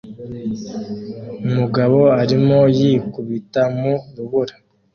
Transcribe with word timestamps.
Umugabo 1.47 1.99
arimo 2.21 2.59
yikubita 2.77 3.61
mu 3.79 3.93
rubura 4.15 4.55